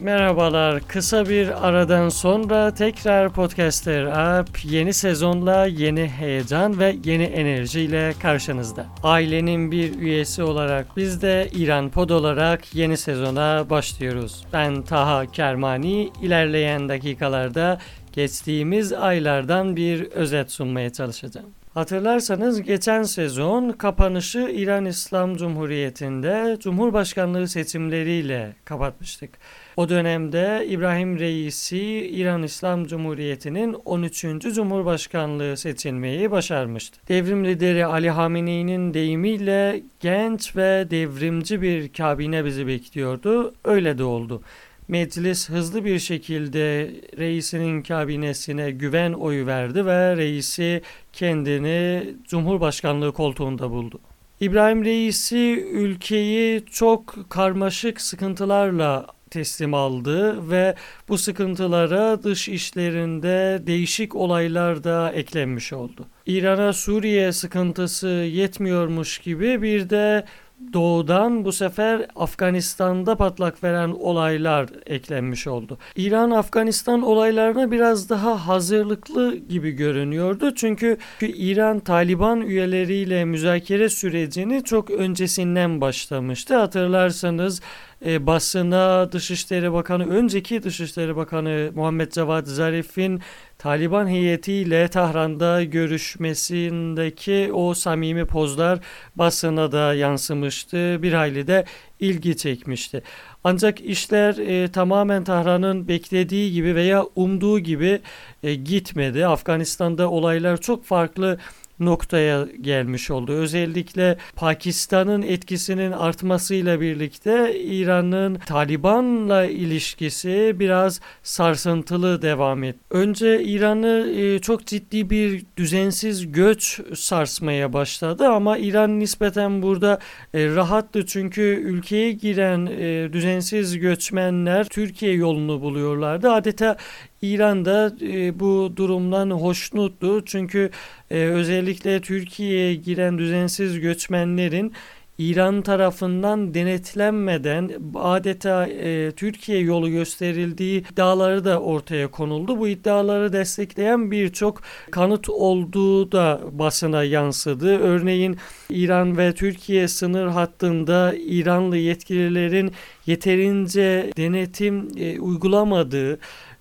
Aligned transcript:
Merhabalar. 0.00 0.80
Kısa 0.88 1.28
bir 1.28 1.68
aradan 1.68 2.08
sonra 2.08 2.74
tekrar 2.74 3.32
Podcaster 3.32 4.04
App 4.04 4.64
yeni 4.64 4.94
sezonla 4.94 5.66
yeni 5.66 6.08
heyecan 6.08 6.78
ve 6.78 6.96
yeni 7.04 7.22
enerjiyle 7.22 8.14
karşınızda. 8.22 8.86
Ailenin 9.02 9.72
bir 9.72 9.98
üyesi 9.98 10.42
olarak 10.42 10.96
biz 10.96 11.22
de 11.22 11.48
İran 11.52 11.90
Pod 11.90 12.10
olarak 12.10 12.74
yeni 12.74 12.96
sezona 12.96 13.70
başlıyoruz. 13.70 14.44
Ben 14.52 14.82
Taha 14.82 15.26
Kermani. 15.26 16.10
İlerleyen 16.22 16.88
dakikalarda 16.88 17.78
geçtiğimiz 18.12 18.92
aylardan 18.92 19.76
bir 19.76 20.04
özet 20.04 20.52
sunmaya 20.52 20.92
çalışacağım. 20.92 21.57
Hatırlarsanız 21.78 22.62
geçen 22.62 23.02
sezon 23.02 23.72
kapanışı 23.72 24.38
İran 24.38 24.84
İslam 24.84 25.36
Cumhuriyeti'nde 25.36 26.56
Cumhurbaşkanlığı 26.60 27.48
seçimleriyle 27.48 28.56
kapatmıştık. 28.64 29.30
O 29.76 29.88
dönemde 29.88 30.66
İbrahim 30.68 31.18
Reisi 31.18 31.78
İran 32.12 32.42
İslam 32.42 32.86
Cumhuriyeti'nin 32.86 33.76
13. 33.84 34.22
Cumhurbaşkanlığı 34.54 35.56
seçilmeyi 35.56 36.30
başarmıştı. 36.30 37.00
Devrim 37.08 37.44
lideri 37.44 37.86
Ali 37.86 38.10
Hamenei'nin 38.10 38.94
deyimiyle 38.94 39.82
genç 40.00 40.56
ve 40.56 40.86
devrimci 40.90 41.62
bir 41.62 41.92
kabine 41.92 42.44
bizi 42.44 42.66
bekliyordu. 42.66 43.54
Öyle 43.64 43.98
de 43.98 44.04
oldu. 44.04 44.42
Meclis 44.88 45.48
hızlı 45.48 45.84
bir 45.84 45.98
şekilde 45.98 46.90
reisinin 47.18 47.82
kabinesine 47.82 48.70
güven 48.70 49.12
oyu 49.12 49.46
verdi 49.46 49.86
ve 49.86 50.16
reisi 50.16 50.82
kendini 51.12 52.04
Cumhurbaşkanlığı 52.24 53.12
koltuğunda 53.12 53.70
buldu. 53.70 54.00
İbrahim 54.40 54.84
Reisi 54.84 55.66
ülkeyi 55.72 56.64
çok 56.70 57.30
karmaşık 57.30 58.00
sıkıntılarla 58.00 59.06
teslim 59.30 59.74
aldı 59.74 60.50
ve 60.50 60.74
bu 61.08 61.18
sıkıntılara 61.18 62.22
dış 62.22 62.48
işlerinde 62.48 63.66
değişik 63.66 64.14
olaylar 64.14 64.84
da 64.84 65.12
eklenmiş 65.12 65.72
oldu. 65.72 66.06
İran'a 66.26 66.72
Suriye 66.72 67.32
sıkıntısı 67.32 68.08
yetmiyormuş 68.08 69.18
gibi 69.18 69.62
bir 69.62 69.90
de 69.90 70.24
doğudan 70.72 71.44
bu 71.44 71.52
sefer 71.52 72.06
Afganistan'da 72.16 73.16
patlak 73.16 73.64
veren 73.64 73.88
olaylar 73.88 74.68
eklenmiş 74.86 75.46
oldu. 75.46 75.78
İran 75.96 76.30
Afganistan 76.30 77.02
olaylarına 77.02 77.70
biraz 77.70 78.10
daha 78.10 78.48
hazırlıklı 78.48 79.36
gibi 79.36 79.70
görünüyordu. 79.70 80.54
Çünkü 80.54 80.98
İran 81.20 81.80
Taliban 81.80 82.40
üyeleriyle 82.40 83.24
müzakere 83.24 83.88
sürecini 83.88 84.64
çok 84.64 84.90
öncesinden 84.90 85.80
başlamıştı. 85.80 86.56
Hatırlarsanız 86.56 87.60
e, 88.06 88.26
basına 88.26 89.12
Dışişleri 89.12 89.72
Bakanı, 89.72 90.08
önceki 90.08 90.62
Dışişleri 90.62 91.16
Bakanı 91.16 91.70
Muhammed 91.74 92.12
Cevat 92.12 92.46
Zarif'in 92.46 93.20
Taliban 93.58 94.08
heyetiyle 94.08 94.88
Tahran'da 94.88 95.64
görüşmesindeki 95.64 97.52
o 97.52 97.74
samimi 97.74 98.24
pozlar 98.24 98.78
basına 99.16 99.72
da 99.72 99.94
yansımıştı. 99.94 101.02
Bir 101.02 101.12
hayli 101.12 101.46
de 101.46 101.64
ilgi 102.00 102.36
çekmişti. 102.36 103.02
Ancak 103.44 103.80
işler 103.80 104.36
e, 104.36 104.68
tamamen 104.72 105.24
Tahran'ın 105.24 105.88
beklediği 105.88 106.52
gibi 106.52 106.74
veya 106.74 107.04
umduğu 107.16 107.58
gibi 107.58 108.00
e, 108.42 108.54
gitmedi. 108.54 109.26
Afganistan'da 109.26 110.10
olaylar 110.10 110.56
çok 110.56 110.84
farklı 110.84 111.38
noktaya 111.80 112.46
gelmiş 112.60 113.10
oldu. 113.10 113.32
Özellikle 113.32 114.18
Pakistan'ın 114.36 115.22
etkisinin 115.22 115.92
artmasıyla 115.92 116.80
birlikte 116.80 117.60
İran'ın 117.60 118.34
Taliban'la 118.34 119.44
ilişkisi 119.44 120.56
biraz 120.58 121.00
sarsıntılı 121.22 122.22
devam 122.22 122.64
etti. 122.64 122.78
Önce 122.90 123.42
İran'ı 123.42 124.12
e, 124.16 124.38
çok 124.38 124.66
ciddi 124.66 125.10
bir 125.10 125.44
düzensiz 125.56 126.32
göç 126.32 126.80
sarsmaya 126.94 127.72
başladı 127.72 128.28
ama 128.28 128.58
İran 128.58 128.98
nispeten 129.00 129.62
burada 129.62 129.98
e, 130.34 130.46
rahattı 130.46 131.06
çünkü 131.06 131.42
ülkeye 131.42 132.12
giren 132.12 132.66
e, 132.66 133.12
düzensiz 133.12 133.78
göçmenler 133.78 134.68
Türkiye 134.68 135.12
yolunu 135.12 135.60
buluyorlardı. 135.60 136.32
Adeta 136.32 136.76
İran'da 137.22 137.92
e, 138.02 138.40
bu 138.40 138.72
durumdan 138.76 139.30
hoşnuttu. 139.30 140.24
Çünkü 140.24 140.70
e, 141.10 141.18
özellikle 141.18 142.00
Türkiye'ye 142.00 142.74
giren 142.74 143.18
düzensiz 143.18 143.80
göçmenlerin 143.80 144.72
İran 145.18 145.62
tarafından 145.62 146.54
denetlenmeden 146.54 147.70
adeta 147.94 148.66
e, 148.66 149.12
Türkiye 149.12 149.58
yolu 149.58 149.90
gösterildiği 149.90 150.80
iddiaları 150.92 151.44
da 151.44 151.60
ortaya 151.60 152.10
konuldu. 152.10 152.58
Bu 152.58 152.68
iddiaları 152.68 153.32
destekleyen 153.32 154.10
birçok 154.10 154.62
kanıt 154.90 155.28
olduğu 155.28 156.12
da 156.12 156.40
basına 156.52 157.04
yansıdı. 157.04 157.78
Örneğin 157.78 158.36
İran 158.70 159.16
ve 159.16 159.32
Türkiye 159.32 159.88
sınır 159.88 160.26
hattında 160.26 161.14
İranlı 161.26 161.76
yetkililerin 161.76 162.72
yeterince 163.06 164.12
denetim 164.16 164.88
e, 164.96 165.20
uygulamadığı 165.20 166.18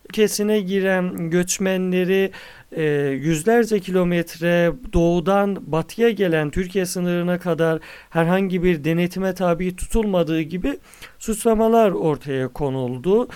ülkesine 0.07 0.59
giren 0.59 1.29
göçmenleri 1.29 2.31
e, 2.71 2.83
yüzlerce 3.21 3.79
kilometre 3.79 4.71
doğudan 4.93 5.57
batıya 5.71 6.09
gelen 6.09 6.49
Türkiye 6.49 6.85
sınırına 6.85 7.39
kadar 7.39 7.79
herhangi 8.09 8.63
bir 8.63 8.83
denetime 8.83 9.33
tabi 9.33 9.75
tutulmadığı 9.75 10.41
gibi 10.41 10.79
suçlamalar 11.19 11.91
ortaya 11.91 12.47
konuldu. 12.47 13.27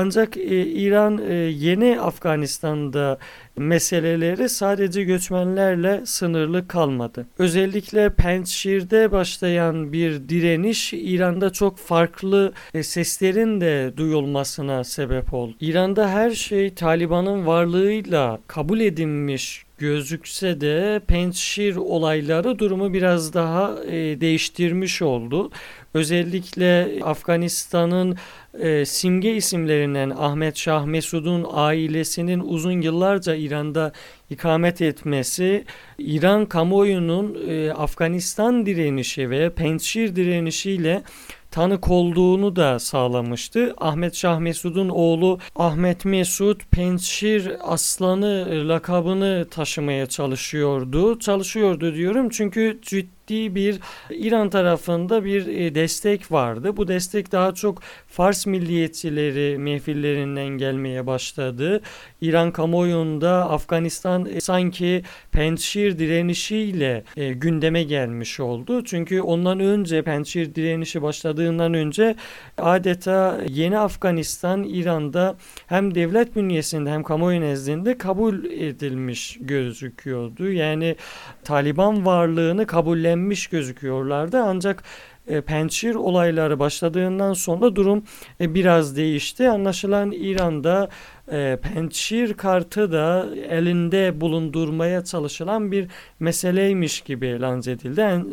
Ancak 0.00 0.36
e, 0.36 0.66
İran 0.66 1.18
e, 1.28 1.34
yeni 1.34 2.00
Afganistan'da 2.00 3.18
meseleleri 3.56 4.48
sadece 4.48 5.04
göçmenlerle 5.04 6.06
sınırlı 6.06 6.68
kalmadı. 6.68 7.26
Özellikle 7.38 8.10
Pençşir'de 8.10 9.12
başlayan 9.12 9.92
bir 9.92 10.28
direniş 10.28 10.92
İran'da 10.92 11.50
çok 11.50 11.78
farklı 11.78 12.52
e, 12.74 12.82
seslerin 12.82 13.60
de 13.60 13.92
duyulmasına 13.96 14.84
sebep 14.84 15.34
oldu. 15.34 15.54
İran'da 15.60 16.08
her 16.08 16.30
şey 16.30 16.74
Taliban'ın 16.74 17.46
varlığıyla 17.46 18.38
kabul 18.46 18.80
edilmiş 18.80 19.64
gözükse 19.78 20.60
de 20.60 21.00
Pençşir 21.06 21.76
olayları 21.76 22.58
durumu 22.58 22.92
biraz 22.92 23.34
daha 23.34 23.84
e, 23.84 24.20
değiştirmiş 24.20 25.02
oldu. 25.02 25.50
Özellikle 25.94 27.00
Afganistan'ın 27.04 28.16
e, 28.60 28.84
simge 28.84 29.34
isimlerinden 29.34 30.10
Ahmet 30.10 30.56
Şah 30.56 30.84
Mesud'un 30.84 31.46
ailesinin 31.52 32.40
uzun 32.40 32.80
yıllarca 32.80 33.34
İran'da 33.34 33.92
ikamet 34.30 34.82
etmesi 34.82 35.64
İran 35.98 36.46
kamuoyunun 36.46 37.38
e, 37.48 37.72
Afganistan 37.72 38.66
direnişi 38.66 39.30
ve 39.30 39.50
Pençşir 39.50 40.16
direnişiyle 40.16 41.02
tanık 41.50 41.90
olduğunu 41.90 42.56
da 42.56 42.78
sağlamıştı. 42.78 43.74
Ahmet 43.78 44.14
Şah 44.14 44.38
Mesud'un 44.38 44.88
oğlu 44.88 45.38
Ahmet 45.56 46.04
Mesud 46.04 46.60
Pençşir 46.70 47.72
Aslanı 47.72 48.68
lakabını 48.68 49.46
taşımaya 49.50 50.06
çalışıyordu. 50.06 51.18
Çalışıyordu 51.18 51.94
diyorum 51.94 52.28
çünkü 52.28 52.78
ciddi 52.82 53.17
ciddi 53.28 53.54
bir 53.54 53.80
İran 54.10 54.50
tarafında 54.50 55.24
bir 55.24 55.46
e, 55.46 55.74
destek 55.74 56.32
vardı. 56.32 56.76
Bu 56.76 56.88
destek 56.88 57.32
daha 57.32 57.54
çok 57.54 57.82
Fars 58.08 58.46
milliyetçileri 58.46 59.58
mehfillerinden 59.58 60.48
gelmeye 60.48 61.06
başladı. 61.06 61.80
İran 62.20 62.52
kamuoyunda 62.52 63.50
Afganistan 63.50 64.26
e, 64.26 64.40
sanki 64.40 65.02
Pençşir 65.32 65.98
direnişiyle 65.98 67.04
e, 67.16 67.32
gündeme 67.32 67.82
gelmiş 67.82 68.40
oldu. 68.40 68.84
Çünkü 68.84 69.20
ondan 69.20 69.60
önce 69.60 70.02
Pençşir 70.02 70.54
direnişi 70.54 71.02
başladığından 71.02 71.74
önce 71.74 72.14
adeta 72.58 73.40
yeni 73.48 73.78
Afganistan 73.78 74.64
İran'da 74.64 75.36
hem 75.66 75.94
devlet 75.94 76.36
bünyesinde 76.36 76.90
hem 76.90 77.02
kamuoyu 77.02 77.40
nezdinde 77.40 77.98
kabul 77.98 78.44
edilmiş 78.44 79.38
gözüküyordu. 79.40 80.50
Yani 80.50 80.96
Taliban 81.44 82.06
varlığını 82.06 82.66
kabullenmiş 82.66 83.17
önlenmiş 83.18 83.46
gözüküyorlardı. 83.46 84.38
Ancak 84.42 84.82
e, 85.26 85.40
Pençir 85.40 85.94
olayları 85.94 86.58
başladığından 86.58 87.32
sonra 87.34 87.76
durum 87.76 88.02
e, 88.40 88.54
biraz 88.54 88.96
değişti. 88.96 89.48
Anlaşılan 89.50 90.12
İran'da 90.12 90.88
e, 91.32 91.58
Pençir 91.62 92.34
kartı 92.34 92.92
da 92.92 93.26
elinde 93.48 94.20
bulundurmaya 94.20 95.04
çalışılan 95.04 95.72
bir 95.72 95.88
meseleymiş 96.20 97.00
gibi 97.00 97.40
lanse 97.40 97.72
edildi. 97.72 98.00
Yani, 98.00 98.24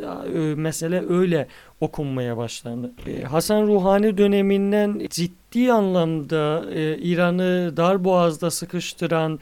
mesele 0.55 1.03
öyle 1.09 1.47
okunmaya 1.81 2.37
başlandı. 2.37 2.91
E, 3.07 3.23
Hasan 3.23 3.67
Ruhani 3.67 4.17
döneminden 4.17 5.01
ciddi 5.09 5.71
anlamda 5.71 6.65
e, 6.73 6.97
İran'ı 6.97 7.73
dar 7.77 8.03
boğazda 8.03 8.51
sıkıştıran 8.51 9.39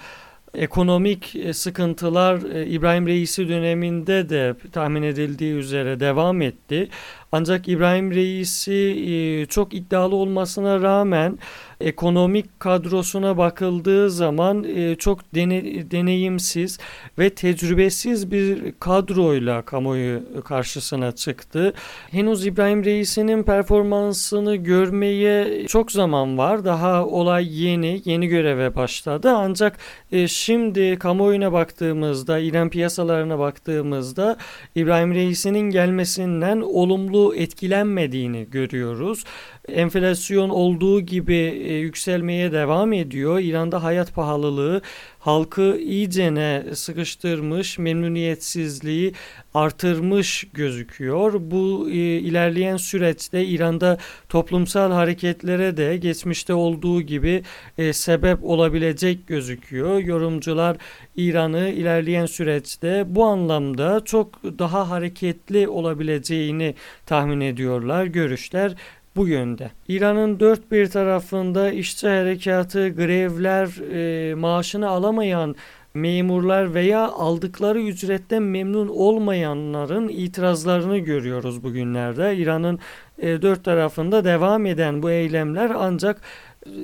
ekonomik 0.54 1.36
e, 1.36 1.54
sıkıntılar 1.54 2.56
e, 2.56 2.68
İbrahim 2.68 3.08
Reisi 3.08 3.50
döneminde 3.50 4.30
de 4.30 4.56
tahmin 4.72 5.04
edildiği 5.04 5.54
üzere 5.54 6.00
devam 6.00 6.42
etti. 6.42 6.90
Ancak 7.36 7.68
İbrahim 7.68 8.12
Reisi 8.12 8.74
e, 8.74 9.46
çok 9.46 9.74
iddialı 9.74 10.16
olmasına 10.16 10.82
rağmen 10.82 11.38
ekonomik 11.82 12.60
kadrosuna 12.60 13.38
bakıldığı 13.38 14.10
zaman 14.10 14.64
e, 14.64 14.96
çok 14.96 15.36
dene, 15.36 15.92
deneyimsiz 15.92 16.80
ve 17.20 17.30
tecrübesiz 17.30 18.32
bir 18.32 18.74
kadroyla 18.80 19.62
kamuoyu 19.62 20.22
karşısına 20.46 21.12
çıktı. 21.12 21.74
Henüz 22.12 22.46
İbrahim 22.46 22.86
Reis'inin 22.86 23.44
performansını 23.44 24.56
görmeye 24.56 25.68
çok 25.68 25.92
zaman 25.92 26.38
var. 26.38 26.66
Daha 26.66 27.06
olay 27.06 27.64
yeni, 27.64 28.02
yeni 28.06 28.28
göreve 28.28 28.76
başladı. 28.76 29.34
Ancak 29.36 29.78
e, 30.12 30.28
şimdi 30.28 31.00
kamuoyuna 31.00 31.52
baktığımızda, 31.52 32.40
İran 32.40 32.70
piyasalarına 32.70 33.40
baktığımızda 33.40 34.38
İbrahim 34.76 35.14
Reis'inin 35.14 35.70
gelmesinden 35.70 36.62
olumlu 36.62 37.23
etkilenmediğini 37.32 38.50
görüyoruz. 38.50 39.24
Enflasyon 39.68 40.50
olduğu 40.50 41.02
gibi 41.02 41.36
e, 41.36 41.74
yükselmeye 41.74 42.52
devam 42.52 42.94
ediyor. 42.94 43.40
İran'da 43.40 43.84
hayat 43.84 44.14
pahalılığı 44.14 44.82
halkı 45.20 45.78
iyicene 45.78 46.64
sıkıştırmış, 46.74 47.78
memnuniyetsizliği 47.78 49.14
artırmış 49.54 50.48
gözüküyor. 50.54 51.34
Bu 51.40 51.90
e, 51.90 51.94
ilerleyen 51.96 52.78
süreçte 52.78 53.46
İran'da 53.46 53.98
toplumsal 54.30 54.92
hareketlere 54.92 55.78
de 55.78 55.98
geçmişte 55.98 56.54
olduğu 56.54 57.02
gibi 57.02 57.44
e, 57.78 57.94
sebep 57.94 58.44
olabilecek 58.44 59.28
gözüküyor. 59.28 60.00
Yorumcular 60.00 60.78
İran'ı 61.16 61.70
ilerleyen 61.70 62.26
süreçte 62.26 63.04
bu 63.08 63.26
anlamda 63.26 64.02
çok 64.06 64.44
daha 64.44 64.90
hareketli 64.90 65.68
olabileceğini 65.68 66.76
tahmin 67.06 67.42
ediyorlar. 67.42 68.06
Görüşler 68.06 68.76
bu 69.16 69.28
yönde. 69.28 69.72
İran'ın 69.88 70.40
dört 70.40 70.72
bir 70.72 70.88
tarafında 70.88 71.72
işçi 71.72 72.08
harekatı, 72.08 72.90
grevler, 72.90 73.68
e, 73.94 74.36
maaşını 74.36 74.90
alamayan 74.90 75.56
memurlar 75.94 76.74
veya 76.74 77.08
aldıkları 77.08 77.82
ücretten 77.82 78.44
memnun 78.44 78.88
olmayanların 78.88 80.10
itirazlarını 80.10 80.98
görüyoruz 80.98 81.64
bugünlerde. 81.64 82.38
İran'ın 82.38 82.80
e, 83.18 83.42
dört 83.42 83.64
tarafında 83.64 84.24
devam 84.24 84.66
eden 84.66 85.04
bu 85.04 85.12
eylemler 85.12 85.72
ancak 85.76 86.22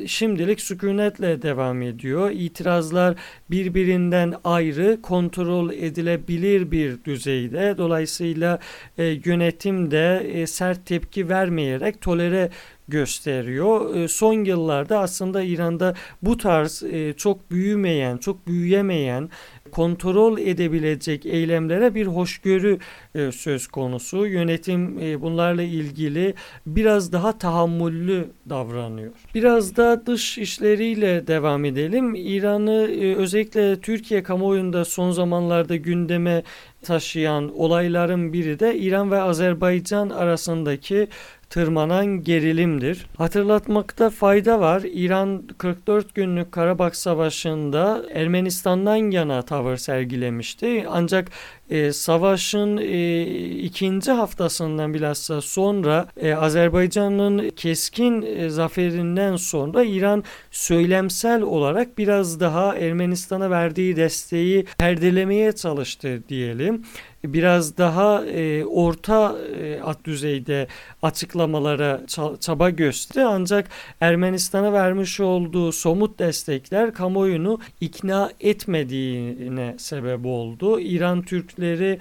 şimdilik 0.08 0.62
sükunetle 0.62 1.42
devam 1.42 1.82
ediyor. 1.82 2.32
İtirazlar 2.32 3.16
birbirinden 3.52 4.34
ayrı, 4.44 5.02
kontrol 5.02 5.72
edilebilir 5.74 6.72
bir 6.72 7.04
düzeyde. 7.04 7.76
Dolayısıyla 7.78 8.60
e, 8.98 9.04
yönetim 9.04 9.92
de 9.92 10.32
e, 10.34 10.48
sert 10.48 10.86
tepki 10.86 11.30
vermeyerek 11.30 12.02
tolere 12.02 12.50
gösteriyor. 12.88 13.96
E, 13.96 14.08
son 14.08 14.34
yıllarda 14.34 15.00
aslında 15.00 15.44
İran'da 15.44 15.94
bu 16.22 16.38
tarz 16.38 16.84
e, 16.84 17.14
çok 17.14 17.52
büyümeyen, 17.52 18.18
çok 18.18 18.48
büyüyemeyen 18.48 19.30
kontrol 19.72 20.38
edebilecek 20.38 21.26
eylemlere 21.26 21.96
bir 21.96 22.08
hoşgörü 22.08 22.78
e, 23.16 23.32
söz 23.32 23.68
konusu. 23.68 24.26
Yönetim 24.26 25.00
e, 25.00 25.22
bunlarla 25.22 25.64
ilgili 25.64 26.34
biraz 26.66 27.14
daha 27.14 27.38
tahammüllü 27.38 28.28
davranıyor. 28.50 29.12
Biraz 29.36 29.76
da 29.78 30.06
dış 30.06 30.38
işleriyle 30.38 31.28
devam 31.28 31.66
edelim. 31.66 32.16
İran'ı 32.16 32.88
e, 32.92 33.16
özellikle 33.16 33.80
Türkiye 33.82 34.24
kamuoyunda 34.24 34.86
son 34.86 35.12
zamanlarda 35.12 35.76
gündeme 35.76 36.44
taşıyan 36.82 37.60
olayların 37.60 38.34
biri 38.34 38.60
de 38.60 38.78
İran 38.78 39.12
ve 39.12 39.22
Azerbaycan 39.22 40.10
arasındaki 40.10 41.08
tırmanan 41.50 42.24
gerilimdir. 42.24 43.06
Hatırlatmakta 43.18 44.10
fayda 44.10 44.60
var. 44.60 44.82
İran 44.86 45.48
44 45.58 46.16
günlük 46.16 46.52
Karabağ 46.52 46.92
Savaşı'nda 46.92 48.06
Ermenistan'dan 48.14 49.12
yana 49.12 49.42
tavır 49.42 49.78
sergilemişti. 49.78 50.86
Ancak 50.90 51.32
e, 51.70 51.92
savaşın 51.92 52.78
e, 52.78 53.22
ikinci 53.52 54.12
haftasından 54.12 54.94
bilhassa 54.94 55.42
sonra 55.42 56.08
e, 56.18 56.34
Azerbaycan'ın 56.34 57.50
keskin 57.50 58.22
e, 58.22 58.50
zaferinden 58.50 59.36
sonra 59.36 59.84
İran 59.84 60.24
söylemsel 60.52 61.42
olarak 61.42 61.98
biraz 61.98 62.40
daha 62.40 62.76
Ermenistan'a 62.76 63.50
verdiği 63.50 63.96
desteği 63.96 64.66
perdelemeye 64.78 65.52
çalıştı 65.52 66.24
diyelim 66.30 66.84
biraz 67.24 67.78
daha 67.78 68.26
e, 68.26 68.66
orta 68.66 69.36
e, 69.62 69.82
at 69.82 70.04
düzeyde 70.04 70.68
açıklamalara 71.02 72.02
çaba 72.40 72.70
gösterdi 72.70 73.26
ancak 73.28 73.70
Ermenistan'a 74.02 74.74
vermiş 74.74 75.20
olduğu 75.20 75.72
somut 75.72 76.20
destekler 76.20 76.94
kamuoyunu 76.94 77.60
ikna 77.82 78.32
etmediğine 78.40 79.76
sebep 79.78 80.26
oldu. 80.26 80.80
İran 80.80 81.22
Türkleri 81.22 82.00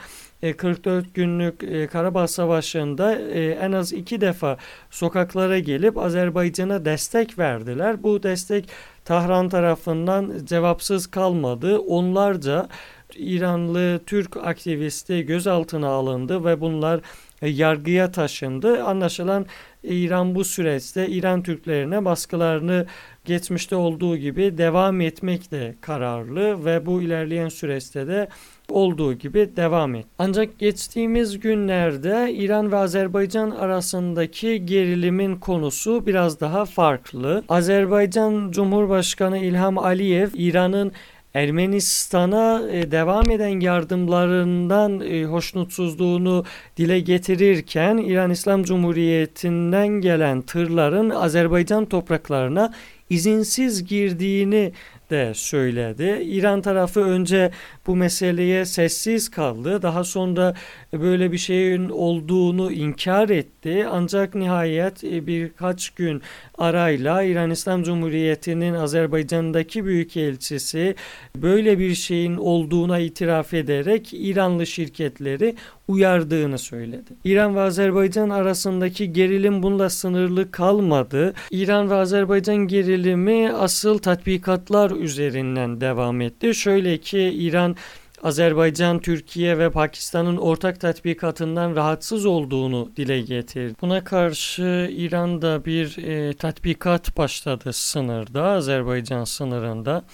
44 0.56 1.06
e, 1.06 1.08
günlük 1.14 1.62
e, 1.62 1.86
Karabağ 1.86 2.28
Savaşı'nda 2.28 3.18
e, 3.18 3.50
en 3.50 3.72
az 3.72 3.92
iki 3.92 4.20
defa 4.20 4.56
sokaklara 4.90 5.58
gelip 5.58 5.98
Azerbaycan'a 5.98 6.84
destek 6.84 7.38
verdiler. 7.38 8.02
Bu 8.02 8.22
destek 8.22 8.68
Tahran 9.04 9.48
tarafından 9.48 10.32
cevapsız 10.44 11.06
kalmadı. 11.06 11.78
Onlarca 11.78 12.68
İranlı 13.16 14.00
Türk 14.06 14.36
aktivisti 14.36 15.26
gözaltına 15.26 15.88
alındı 15.88 16.44
ve 16.44 16.60
bunlar 16.60 17.00
e, 17.42 17.48
yargıya 17.48 18.12
taşındı. 18.12 18.84
Anlaşılan 18.84 19.46
İran 19.82 20.34
bu 20.34 20.44
süreçte 20.44 21.08
İran 21.08 21.42
Türklerine 21.42 22.04
baskılarını 22.04 22.86
geçmişte 23.24 23.76
olduğu 23.76 24.16
gibi 24.16 24.58
devam 24.58 25.00
etmekle 25.00 25.74
kararlı 25.80 26.64
ve 26.64 26.86
bu 26.86 27.02
ilerleyen 27.02 27.48
süreçte 27.48 28.06
de 28.06 28.28
olduğu 28.68 29.14
gibi 29.14 29.50
devam 29.56 29.94
et. 29.94 30.06
Ancak 30.18 30.58
geçtiğimiz 30.58 31.40
günlerde 31.40 32.32
İran 32.32 32.72
ve 32.72 32.76
Azerbaycan 32.76 33.50
arasındaki 33.50 34.66
gerilimin 34.66 35.36
konusu 35.36 36.06
biraz 36.06 36.40
daha 36.40 36.64
farklı. 36.64 37.44
Azerbaycan 37.48 38.50
Cumhurbaşkanı 38.50 39.38
İlham 39.38 39.78
Aliyev 39.78 40.28
İran'ın 40.34 40.92
Ermenistan'a 41.34 42.68
e, 42.70 42.90
devam 42.90 43.30
eden 43.30 43.60
yardımlarından 43.60 45.00
e, 45.00 45.24
hoşnutsuzluğunu 45.24 46.44
dile 46.76 47.00
getirirken 47.00 47.96
İran 47.96 48.30
İslam 48.30 48.62
Cumhuriyeti'nden 48.62 49.88
gelen 49.88 50.42
tırların 50.42 51.10
Azerbaycan 51.10 51.84
topraklarına 51.84 52.72
izinsiz 53.10 53.84
girdiğini 53.84 54.72
de 55.10 55.32
söyledi. 55.34 56.22
İran 56.24 56.62
tarafı 56.62 57.00
önce 57.00 57.50
bu 57.86 57.96
meseleye 57.96 58.64
sessiz 58.64 59.28
kaldı. 59.30 59.82
Daha 59.82 60.04
sonra 60.04 60.54
böyle 60.92 61.32
bir 61.32 61.38
şeyin 61.38 61.88
olduğunu 61.88 62.72
inkar 62.72 63.28
etti. 63.28 63.86
Ancak 63.90 64.34
nihayet 64.34 65.04
e, 65.04 65.26
birkaç 65.26 65.90
gün 65.90 66.22
arayla 66.58 67.22
İran 67.22 67.50
İslam 67.50 67.82
Cumhuriyeti'nin 67.82 68.74
Azerbaycan'daki 68.74 69.84
büyükelçisi 69.84 70.94
böyle 71.36 71.78
bir 71.78 71.94
şeyin 71.94 72.36
olduğuna 72.36 72.98
itiraf 72.98 73.54
ederek 73.54 74.08
İranlı 74.12 74.66
şirketleri 74.66 75.54
uyardığını 75.88 76.58
söyledi. 76.58 77.12
İran 77.24 77.56
ve 77.56 77.60
Azerbaycan 77.60 78.30
arasındaki 78.30 79.12
gerilim 79.12 79.62
bununla 79.62 79.90
sınırlı 79.90 80.50
kalmadı. 80.50 81.34
İran 81.50 81.90
ve 81.90 81.94
Azerbaycan 81.94 82.56
gerilimi 82.56 83.52
asıl 83.52 83.98
tatbikatlar 83.98 84.90
üzerinden 84.98 85.80
devam 85.80 86.20
etti. 86.20 86.54
Şöyle 86.54 86.98
ki 86.98 87.18
İran 87.20 87.76
Azerbaycan, 88.22 88.98
Türkiye 88.98 89.58
ve 89.58 89.70
Pakistan'ın 89.70 90.36
ortak 90.36 90.80
tatbikatından 90.80 91.76
rahatsız 91.76 92.26
olduğunu 92.26 92.90
dile 92.96 93.20
getirdi. 93.20 93.74
Buna 93.80 94.04
karşı 94.04 94.90
İran'da 94.92 95.64
bir 95.64 96.04
e, 96.04 96.34
tatbikat 96.34 97.16
başladı 97.16 97.72
sınırda, 97.72 98.44
Azerbaycan 98.44 99.24
sınırında. 99.24 100.04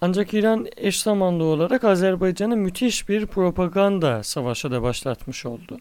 Ancak 0.00 0.34
İran 0.34 0.66
eş 0.76 1.00
zamanlı 1.00 1.44
olarak 1.44 1.84
Azerbaycan'a 1.84 2.56
müthiş 2.56 3.08
bir 3.08 3.26
propaganda 3.26 4.22
savaşı 4.22 4.70
da 4.70 4.82
başlatmış 4.82 5.46
oldu. 5.46 5.78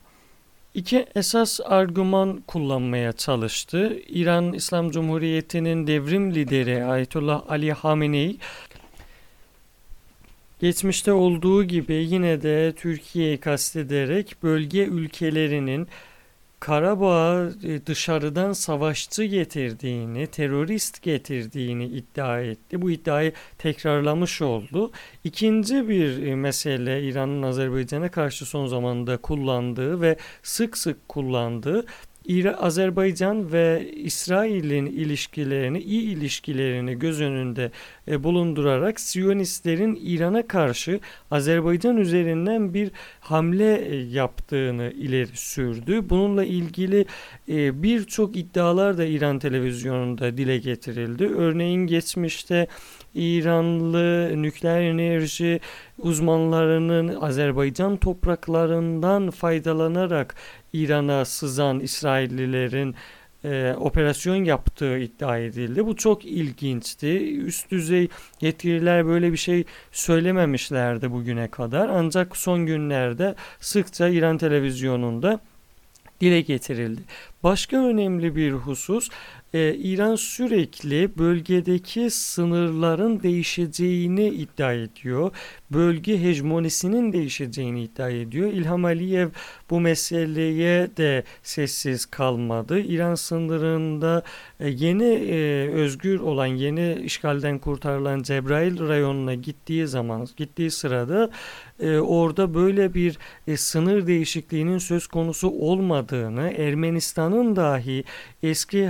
İki 0.77 1.05
esas 1.15 1.59
argüman 1.65 2.43
kullanmaya 2.47 3.13
çalıştı. 3.13 3.99
İran 4.07 4.53
İslam 4.53 4.91
Cumhuriyeti'nin 4.91 5.87
devrim 5.87 6.35
lideri 6.35 6.85
Ayetullah 6.85 7.43
Ali 7.49 7.73
Hamenei 7.73 8.37
geçmişte 10.59 11.13
olduğu 11.13 11.63
gibi 11.63 11.93
yine 11.93 12.41
de 12.41 12.73
Türkiye'yi 12.77 13.37
kastederek 13.37 14.35
bölge 14.43 14.83
ülkelerinin 14.85 15.87
Karabağ 16.59 17.49
e, 17.63 17.85
dışarıdan 17.85 18.53
savaşçı 18.53 19.23
getirdiğini, 19.23 20.27
terörist 20.27 21.01
getirdiğini 21.01 21.85
iddia 21.85 22.41
etti. 22.41 22.81
Bu 22.81 22.91
iddiayı 22.91 23.33
tekrarlamış 23.57 24.41
oldu. 24.41 24.91
İkinci 25.23 25.89
bir 25.89 26.27
e, 26.27 26.35
mesele 26.35 27.03
İran'ın 27.03 27.43
Azerbaycan'a 27.43 28.11
karşı 28.11 28.45
son 28.45 28.67
zamanda 28.67 29.17
kullandığı 29.17 30.01
ve 30.01 30.17
sık 30.43 30.77
sık 30.77 31.09
kullandığı 31.09 31.85
Azerbaycan 32.55 33.51
ve 33.51 33.91
İsrail'in 33.95 34.85
ilişkilerini, 34.85 35.79
iyi 35.79 36.01
ilişkilerini 36.01 36.99
göz 36.99 37.21
önünde 37.21 37.71
e, 38.07 38.23
bulundurarak 38.23 38.99
Siyonistlerin 38.99 39.99
İran'a 40.01 40.47
karşı 40.47 40.99
Azerbaycan 41.31 41.97
üzerinden 41.97 42.73
bir 42.73 42.91
hamle 43.19 43.75
e, 43.75 43.95
yaptığını 43.95 44.91
ileri 44.91 45.37
sürdü. 45.37 46.09
Bununla 46.09 46.43
ilgili 46.43 47.05
e, 47.49 47.83
birçok 47.83 48.35
iddialar 48.35 48.97
da 48.97 49.05
İran 49.05 49.39
televizyonunda 49.39 50.37
dile 50.37 50.57
getirildi. 50.57 51.25
Örneğin 51.25 51.87
geçmişte 51.87 52.67
İranlı 53.15 54.31
nükleer 54.41 54.81
enerji 54.81 55.59
uzmanlarının 55.99 57.21
Azerbaycan 57.21 57.97
topraklarından 57.97 59.31
faydalanarak 59.31 60.35
İran'a 60.83 61.25
sızan 61.25 61.79
İsraillilerin 61.79 62.95
e, 63.43 63.73
operasyon 63.77 64.35
yaptığı 64.35 64.99
iddia 64.99 65.37
edildi. 65.37 65.85
Bu 65.85 65.95
çok 65.95 66.25
ilginçti. 66.25 67.37
Üst 67.37 67.71
düzey 67.71 68.07
yetkililer 68.41 69.05
böyle 69.05 69.31
bir 69.31 69.37
şey 69.37 69.63
söylememişlerdi 69.91 71.11
bugüne 71.11 71.47
kadar. 71.47 71.89
Ancak 71.89 72.37
son 72.37 72.65
günlerde 72.65 73.35
sıkça 73.59 74.07
İran 74.07 74.37
televizyonunda 74.37 75.39
dile 76.21 76.41
getirildi. 76.41 77.01
Başka 77.43 77.77
önemli 77.77 78.35
bir 78.35 78.51
husus 78.51 79.09
e, 79.53 79.75
İran 79.75 80.15
sürekli 80.15 81.17
bölgedeki 81.17 82.09
sınırların 82.09 83.23
değişeceğini 83.23 84.27
iddia 84.27 84.73
ediyor. 84.73 85.31
Bölge 85.71 86.21
hegemonisinin 86.21 87.13
değişeceğini 87.13 87.83
iddia 87.83 88.09
ediyor. 88.09 88.53
İlham 88.53 88.85
Aliyev 88.85 89.29
bu 89.69 89.79
meseleye 89.79 90.87
de 90.97 91.23
sessiz 91.43 92.05
kalmadı. 92.05 92.79
İran 92.79 93.15
sınırında 93.15 94.23
e, 94.59 94.69
yeni 94.69 95.03
e, 95.03 95.69
özgür 95.69 96.19
olan, 96.19 96.45
yeni 96.45 96.95
işgalden 97.03 97.59
kurtarılan 97.59 98.23
Cebrail 98.23 98.79
rayonuna 98.87 99.33
gittiği 99.33 99.87
zaman, 99.87 100.27
gittiği 100.37 100.71
sırada 100.71 101.29
e, 101.79 101.97
orada 101.97 102.53
böyle 102.53 102.93
bir 102.93 103.17
e, 103.47 103.57
sınır 103.57 104.07
değişikliğinin 104.07 104.77
söz 104.77 105.07
konusu 105.07 105.49
olmadığını, 105.49 106.53
Ermenistan'ın 106.57 107.55
dahi 107.55 108.03
eski 108.43 108.87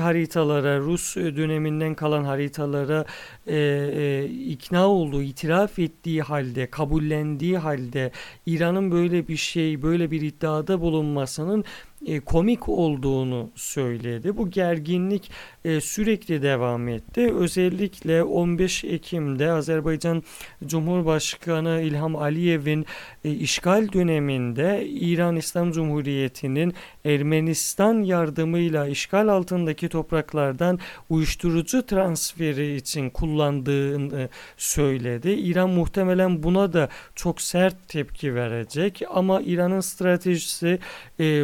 haritalara, 0.48 0.80
Rus 0.80 1.16
döneminden 1.16 1.96
kalan 1.96 2.24
haritalara 2.24 3.06
e, 3.48 3.56
e, 3.58 4.26
ikna 4.26 4.88
olduğu, 4.88 5.22
itiraf 5.22 5.80
ettiği 5.80 6.22
halde, 6.22 6.68
kabullendiği 6.68 7.58
halde 7.58 8.12
İran'ın 8.46 8.92
böyle 8.92 9.28
bir 9.28 9.38
şey, 9.38 9.82
böyle 9.82 10.12
bir 10.12 10.22
iddiada 10.22 10.82
bulunmasının 10.82 11.64
e, 12.06 12.20
komik 12.20 12.70
olduğunu 12.70 13.50
söyledi. 13.56 14.38
Bu 14.38 14.50
gerginlik 14.50 15.32
e, 15.66 15.82
sürekli 15.82 16.42
devam 16.42 16.88
etti. 16.88 17.34
Özellikle 17.34 18.24
15 18.24 18.84
Ekim'de 18.84 19.52
Azerbaycan 19.52 20.24
Cumhurbaşkanı 20.66 21.82
İlham 21.82 22.16
Aliyev'in 22.16 22.86
e, 23.26 23.32
işgal 23.32 23.92
döneminde 23.94 24.88
İran 24.88 25.36
İslam 25.36 25.72
Cumhuriyeti'nin 25.72 26.74
Ermenistan 27.06 28.04
yardımıyla 28.04 28.88
işgal 28.88 29.28
altındaki 29.28 29.90
topraklardan 29.90 30.80
uyuşturucu 31.10 31.86
transferi 31.86 32.76
için 32.76 33.10
kullandığını 33.10 34.30
söyledi. 34.58 35.30
İran 35.30 35.70
muhtemelen 35.70 36.44
buna 36.44 36.74
da 36.74 36.90
çok 37.16 37.42
sert 37.42 37.88
tepki 37.88 38.36
verecek 38.36 39.02
ama 39.14 39.42
İran'ın 39.42 39.80
stratejisi 39.80 40.80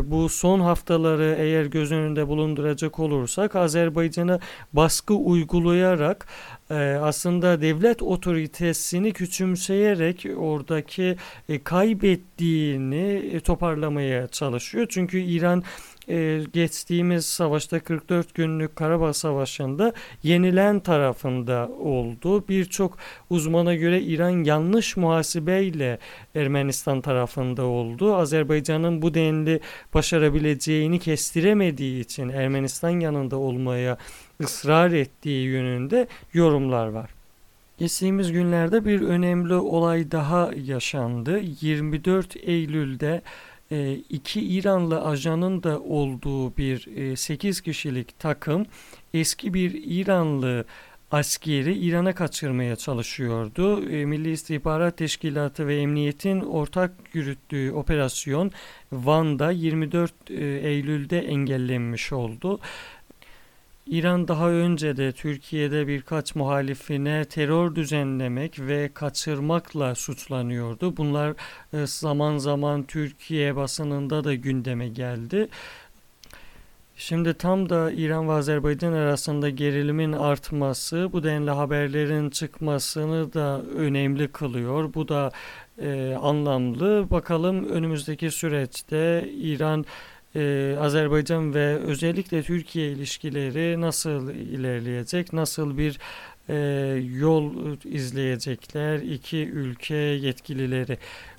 bu 0.03 0.29
son 0.43 0.59
haftaları 0.59 1.35
eğer 1.39 1.65
göz 1.65 1.91
önünde 1.91 2.27
bulunduracak 2.27 2.99
olursak 2.99 3.55
Azerbaycan'a 3.55 4.39
baskı 4.73 5.13
uygulayarak 5.13 6.27
e, 6.69 6.75
aslında 7.01 7.61
devlet 7.61 8.01
otoritesini 8.01 9.13
küçümseyerek 9.13 10.25
oradaki 10.37 11.15
e, 11.49 11.63
kaybettiğini 11.63 13.29
e, 13.33 13.39
toparlamaya 13.39 14.27
çalışıyor. 14.27 14.87
Çünkü 14.89 15.19
İran 15.19 15.63
e, 16.09 16.41
geçtiğimiz 16.53 17.25
savaşta 17.25 17.79
44 17.79 18.33
günlük 18.33 18.75
Karabağ 18.75 19.13
Savaşı'nda 19.13 19.93
yenilen 20.23 20.79
tarafında 20.79 21.69
oldu. 21.79 22.47
Birçok 22.47 22.97
uzmana 23.29 23.75
göre 23.75 24.01
İran 24.01 24.43
yanlış 24.43 24.97
muhasebeyle 24.97 25.99
Ermenistan 26.35 27.01
tarafında 27.01 27.63
oldu. 27.63 28.15
Azerbaycan'ın 28.15 29.01
bu 29.01 29.13
denli 29.13 29.59
başarabileceğini 29.93 30.99
kestiremediği 30.99 31.99
için 31.99 32.29
Ermenistan 32.29 32.99
yanında 32.99 33.37
olmaya 33.37 33.97
ısrar 34.41 34.91
ettiği 34.91 35.47
yönünde 35.47 36.07
yorumlar 36.33 36.87
var. 36.87 37.09
Geçtiğimiz 37.77 38.31
günlerde 38.31 38.85
bir 38.85 39.01
önemli 39.01 39.53
olay 39.53 40.11
daha 40.11 40.51
yaşandı. 40.65 41.41
24 41.61 42.35
Eylül'de 42.43 43.21
e, 43.73 43.93
iki 44.09 44.41
İranlı 44.41 45.05
ajanın 45.05 45.63
da 45.63 45.79
olduğu 45.79 46.57
bir 46.57 47.15
8 47.15 47.59
e, 47.59 47.63
kişilik 47.63 48.19
takım 48.19 48.65
eski 49.13 49.53
bir 49.53 49.81
İranlı 49.85 50.65
askeri 51.11 51.73
İran'a 51.73 52.15
kaçırmaya 52.15 52.75
çalışıyordu. 52.75 53.89
E, 53.89 54.05
Milli 54.05 54.31
İstihbarat 54.31 54.97
Teşkilatı 54.97 55.67
ve 55.67 55.75
Emniyet'in 55.75 56.41
ortak 56.41 56.91
yürüttüğü 57.13 57.71
operasyon 57.71 58.51
Van'da 58.91 59.51
24 59.51 60.13
Eylül'de 60.63 61.19
engellenmiş 61.19 62.13
oldu. 62.13 62.59
İran 63.87 64.27
daha 64.27 64.49
önce 64.49 64.97
de 64.97 65.11
Türkiye'de 65.11 65.87
birkaç 65.87 66.35
muhalifine 66.35 67.25
terör 67.25 67.75
düzenlemek 67.75 68.59
ve 68.59 68.91
kaçırmakla 68.93 69.95
suçlanıyordu. 69.95 70.97
Bunlar 70.97 71.33
e, 71.73 71.87
zaman 71.87 72.37
zaman 72.37 72.83
Türkiye 72.83 73.55
basınında 73.55 74.23
da 74.23 74.35
gündeme 74.35 74.87
geldi. 74.87 75.49
Şimdi 76.95 77.33
tam 77.33 77.69
da 77.69 77.91
İran 77.91 78.29
ve 78.29 78.31
Azerbaycan 78.31 78.93
arasında 78.93 79.49
gerilimin 79.49 80.11
artması 80.11 81.09
bu 81.13 81.23
denli 81.23 81.51
haberlerin 81.51 82.29
çıkmasını 82.29 83.33
da 83.33 83.61
önemli 83.61 84.27
kılıyor. 84.27 84.93
Bu 84.93 85.07
da 85.07 85.31
e, 85.81 86.17
anlamlı. 86.21 87.07
Bakalım 87.11 87.65
önümüzdeki 87.69 88.31
süreçte 88.31 89.29
İran 89.33 89.85
ee, 90.35 90.75
Azerbaycan 90.79 91.53
ve 91.53 91.77
özellikle 91.77 92.43
Türkiye 92.43 92.91
ilişkileri 92.91 93.81
nasıl 93.81 94.29
ilerleyecek, 94.29 95.33
nasıl 95.33 95.77
bir 95.77 95.99
e, 96.49 96.55
yol 97.19 97.53
izleyecekler 97.85 98.99
iki 98.99 99.37
ülke 99.37 99.95
yetkilileri. 99.95 100.97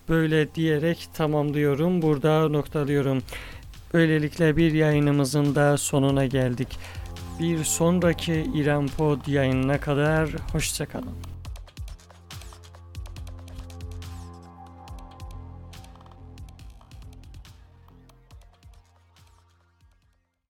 Böyle 0.08 0.54
diyerek 0.54 1.08
tamamlıyorum. 1.14 2.02
Burada 2.02 2.48
noktalıyorum. 2.48 3.22
Böylelikle 3.94 4.56
bir 4.56 4.72
yayınımızın 4.72 5.54
da 5.54 5.76
sonuna 5.76 6.26
geldik. 6.26 6.78
Bir 7.40 7.64
sonraki 7.64 8.46
İran 8.54 8.88
Pod 8.88 9.26
yayınına 9.26 9.80
kadar 9.80 10.30
hoşçakalın. 10.52 11.33